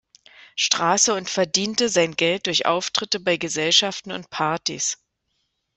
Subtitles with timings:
[0.55, 4.97] Straße und verdiente sein Geld durch Auftritte bei Gesellschaften und Partys.